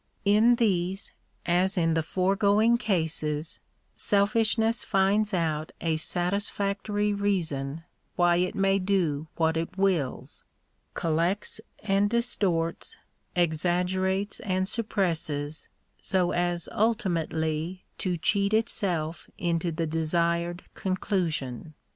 In 0.25 0.55
these, 0.55 1.13
as 1.45 1.77
in 1.77 1.93
the 1.93 2.01
foregoing 2.01 2.79
cases, 2.79 3.59
selfish 3.95 4.57
ness 4.57 4.83
finds 4.83 5.31
out 5.31 5.73
a 5.79 5.95
satisfactory 5.95 7.13
reason 7.13 7.83
why 8.15 8.37
it 8.37 8.55
may 8.55 8.79
do 8.79 9.27
what 9.35 9.55
it 9.57 9.77
wills— 9.77 10.43
collects 10.95 11.61
and 11.83 12.09
distorts, 12.09 12.97
exaggerates 13.35 14.39
and 14.39 14.67
suppresses, 14.67 15.69
so 15.99 16.31
as 16.31 16.67
ulti 16.73 17.27
mately 17.27 17.81
to 17.99 18.17
cheat 18.17 18.55
itself 18.55 19.27
into 19.37 19.71
the 19.71 19.85
desired 19.85 20.63
conclusion. 20.73 21.75